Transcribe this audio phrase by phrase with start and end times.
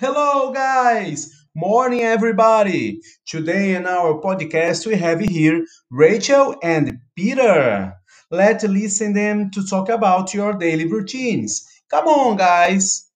[0.00, 1.34] Hello, guys!
[1.56, 3.00] Morning, everybody!
[3.26, 7.94] Today in our podcast we have here Rachel and Peter.
[8.30, 11.66] Let's listen them to talk about your daily routines.
[11.90, 13.10] Come on, guys!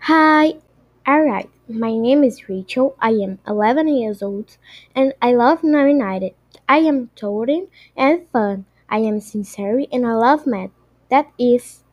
[0.00, 0.56] Hi,
[1.08, 1.48] alright.
[1.66, 2.94] My name is Rachel.
[3.00, 4.58] I am 11 years old
[4.94, 6.34] and I love United.
[6.68, 8.66] I am touring and fun.
[8.90, 10.76] I am sincere and I love math.
[11.08, 11.85] That is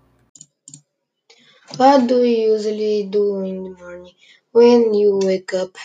[1.78, 4.14] What do you usually do in the morning
[4.52, 5.76] when you wake up?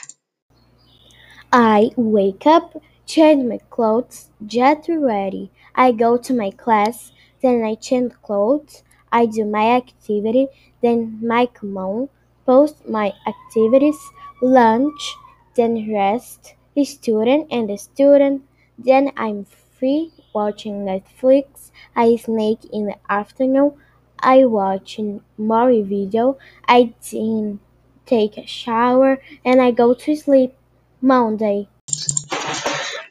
[1.53, 5.51] I wake up, change my clothes, get ready.
[5.75, 8.83] I go to my class, then I change clothes.
[9.11, 10.49] I do my activity,
[10.83, 12.09] then my common,
[12.45, 13.99] post my activities,
[14.43, 15.17] lunch,
[15.55, 18.43] then rest, the student and the student.
[18.79, 21.71] Then I'm free watching Netflix.
[21.97, 23.73] I snack in the afternoon.
[24.21, 25.01] I watch
[25.37, 26.39] more video.
[26.67, 27.61] I then
[28.07, 30.55] take a shower and I go to sleep.
[31.01, 31.69] Monday.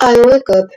[0.02, 0.67] I wake up,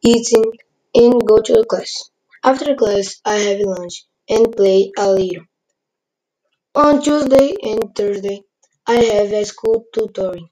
[0.00, 0.52] eating,
[0.94, 2.10] and go to class.
[2.44, 5.44] After class, I have lunch and play a little.
[6.76, 8.42] On Tuesday and Thursday,
[8.86, 10.50] I have a school tutoring.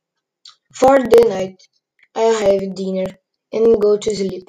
[0.75, 1.63] For the night,
[2.17, 3.07] I have dinner
[3.53, 4.49] and go to sleep.